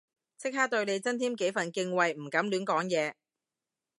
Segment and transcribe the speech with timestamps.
[0.35, 3.13] 即刻對你增添幾分敬畏唔敢亂講嘢